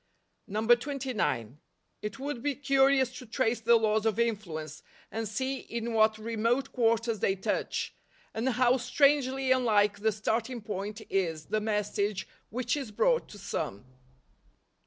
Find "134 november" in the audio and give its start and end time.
0.47-1.55